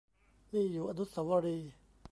[0.53, 1.73] นี่อยู่อนุสาวรีย์